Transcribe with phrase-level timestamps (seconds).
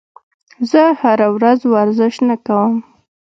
[0.71, 2.75] زه هره ورځ ورزش نه کوم.